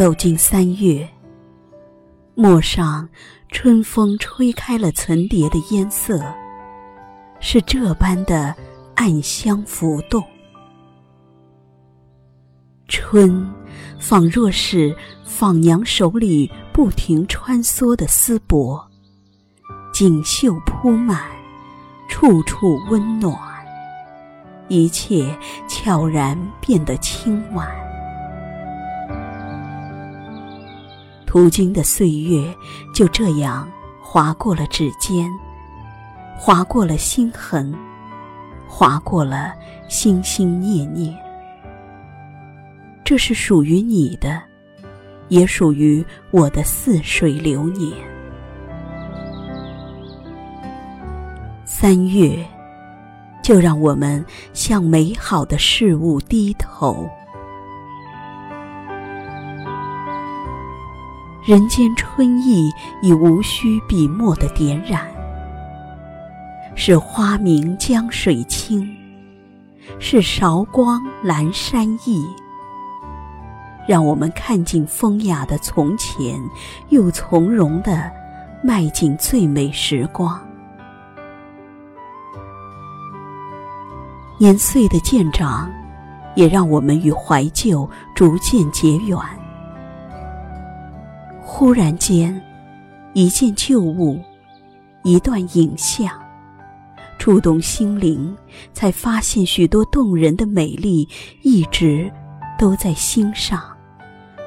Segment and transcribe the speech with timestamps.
[0.00, 1.06] 走进三月，
[2.34, 3.06] 陌上
[3.50, 6.24] 春风吹开了层叠的烟色，
[7.38, 8.56] 是这般的
[8.94, 10.24] 暗香浮动。
[12.88, 13.46] 春，
[13.98, 18.82] 仿若是纺娘手里不停穿梭的丝帛，
[19.92, 21.30] 锦绣铺满，
[22.08, 23.36] 处处温暖，
[24.68, 27.89] 一切悄然变得轻婉。
[31.30, 32.52] 途经的岁月
[32.92, 33.70] 就这样
[34.02, 35.30] 划过了指尖，
[36.36, 37.72] 划过了心痕，
[38.66, 39.54] 划过了
[39.88, 41.16] 心心念念。
[43.04, 44.42] 这是属于你的，
[45.28, 47.92] 也属于我的似水流年。
[51.64, 52.44] 三月，
[53.40, 57.08] 就让我们向美好的事物低头。
[61.42, 65.06] 人间春意已无需笔墨的点染，
[66.74, 68.86] 是花明江水清，
[69.98, 72.26] 是韶光阑珊意。
[73.88, 76.38] 让我们看尽风雅的从前，
[76.90, 78.10] 又从容的
[78.62, 80.38] 迈进最美时光。
[84.38, 85.70] 年岁的渐长，
[86.34, 89.18] 也让我们与怀旧逐渐结缘。
[91.52, 92.40] 忽然间，
[93.12, 94.18] 一件旧物，
[95.02, 96.08] 一段影像，
[97.18, 98.34] 触动心灵，
[98.72, 101.06] 才发现许多动人的美丽，
[101.42, 102.10] 一直
[102.56, 103.60] 都在心上。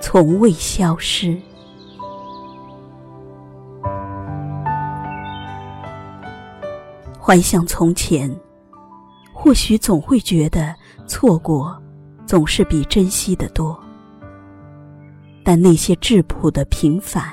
[0.00, 1.36] 从未消失。
[7.18, 8.34] 幻想从前，
[9.34, 10.72] 或许总会觉得
[11.08, 11.76] 错过
[12.26, 13.78] 总是比珍惜的多。
[15.44, 17.24] 但那些质朴的平凡，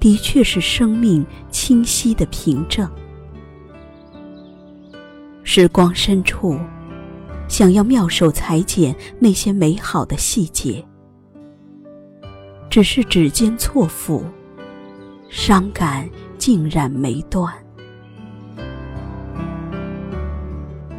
[0.00, 2.90] 的确是生命清晰的凭证。
[5.42, 6.58] 时光深处，
[7.48, 10.84] 想要妙手裁剪那些美好的细节。
[12.70, 14.24] 只是指尖错付，
[15.28, 17.54] 伤感竟然没断。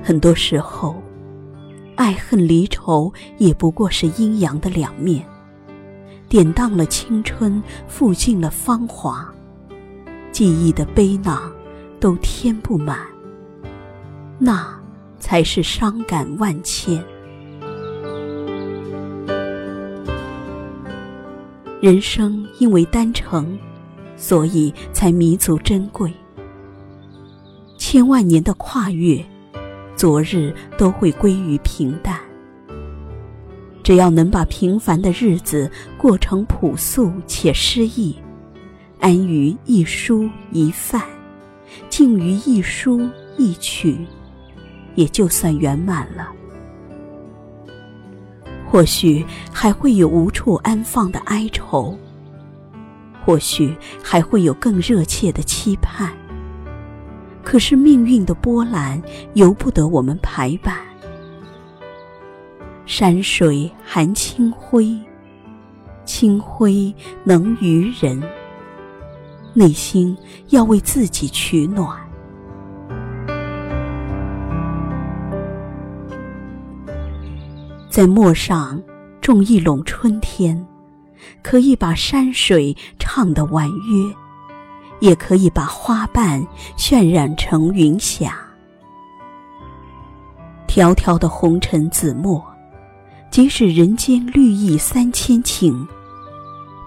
[0.02, 0.96] 很多时候，
[1.96, 5.26] 爱恨离愁也不过是阴阳的两面，
[6.28, 9.32] 典当了青春，付尽了芳华，
[10.32, 11.52] 记忆的背囊
[12.00, 13.00] 都填不满，
[14.40, 14.68] 那
[15.20, 17.04] 才是伤感万千。
[21.82, 23.58] 人生因为单程，
[24.18, 26.12] 所以才弥足珍贵。
[27.78, 29.24] 千万年的跨越，
[29.96, 32.20] 昨日都会归于平淡。
[33.86, 38.16] 只要能把平凡的日子过成朴素且诗意，
[39.00, 41.04] 安于一蔬一饭，
[41.88, 43.08] 静于一书
[43.38, 43.96] 一曲，
[44.96, 46.32] 也就算圆满了。
[48.68, 51.96] 或许还会有无处安放的哀愁，
[53.24, 56.12] 或许还会有更热切的期盼。
[57.44, 59.00] 可是命运的波澜
[59.36, 60.76] 由不得我们排版。
[62.98, 64.98] 山水含清辉，
[66.06, 66.96] 清辉
[67.26, 68.24] 能娱人。
[69.54, 70.18] 内心
[70.52, 71.94] 要为自己取暖。
[77.90, 78.82] 在陌上
[79.20, 80.66] 种一垄春天，
[81.44, 84.16] 可以把山水唱得婉约，
[85.06, 86.42] 也可以把花瓣
[86.78, 88.38] 渲染成云霞。
[90.66, 92.42] 迢迢的红尘紫陌，
[93.36, 95.86] 即使人间绿意三千顷，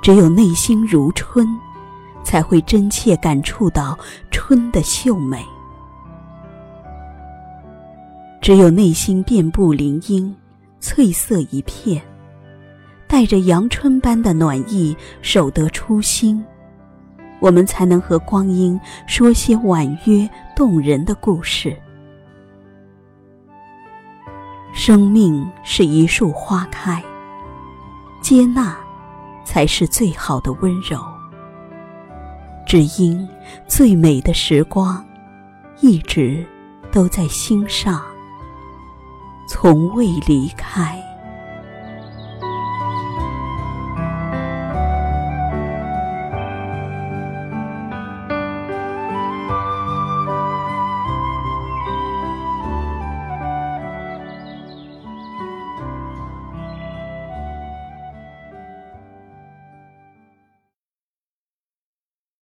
[0.01, 1.47] 只有内心如春，
[2.25, 3.95] 才会真切感触到
[4.31, 5.45] 春的秀美。
[8.41, 10.35] 只有内心遍布林荫。
[10.81, 12.01] 翠色一片，
[13.07, 16.43] 带着阳春般的暖意，守得初心，
[17.41, 21.77] 我们才能和光阴说些婉约动人的故事。
[24.89, 27.05] 生命是一束花开，
[28.23, 28.75] 接纳
[29.45, 30.99] 才是最好的温柔。
[32.67, 33.29] 只因
[33.67, 35.05] 最美的时光，
[35.83, 36.43] 一直
[36.91, 38.01] 都在心上。
[39.47, 40.99] 从未离开。